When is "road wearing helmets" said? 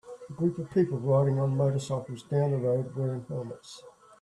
2.57-3.83